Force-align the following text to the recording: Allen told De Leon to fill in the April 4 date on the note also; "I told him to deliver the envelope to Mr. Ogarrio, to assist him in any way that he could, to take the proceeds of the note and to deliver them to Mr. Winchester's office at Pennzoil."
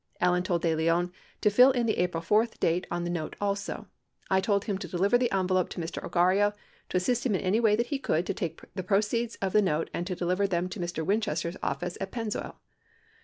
Allen 0.19 0.41
told 0.41 0.63
De 0.63 0.73
Leon 0.73 1.11
to 1.41 1.51
fill 1.51 1.69
in 1.69 1.85
the 1.85 1.99
April 1.99 2.23
4 2.23 2.47
date 2.59 2.87
on 2.89 3.03
the 3.03 3.09
note 3.11 3.35
also; 3.39 3.85
"I 4.31 4.41
told 4.41 4.65
him 4.65 4.79
to 4.79 4.87
deliver 4.87 5.15
the 5.15 5.31
envelope 5.31 5.69
to 5.69 5.79
Mr. 5.79 6.03
Ogarrio, 6.03 6.53
to 6.89 6.97
assist 6.97 7.23
him 7.23 7.35
in 7.35 7.41
any 7.41 7.59
way 7.59 7.75
that 7.75 7.85
he 7.93 7.99
could, 7.99 8.25
to 8.25 8.33
take 8.33 8.61
the 8.73 8.81
proceeds 8.81 9.35
of 9.43 9.53
the 9.53 9.61
note 9.61 9.91
and 9.93 10.07
to 10.07 10.15
deliver 10.15 10.47
them 10.47 10.69
to 10.69 10.79
Mr. 10.79 11.05
Winchester's 11.05 11.57
office 11.61 11.99
at 12.01 12.11
Pennzoil." 12.11 12.55